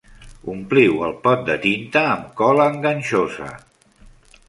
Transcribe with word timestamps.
Ompliu 0.53 1.03
el 1.09 1.13
pot 1.27 1.45
de 1.51 1.59
tinta 1.67 2.03
amb 2.17 2.27
cola 2.43 2.69
enganxosa. 2.77 3.55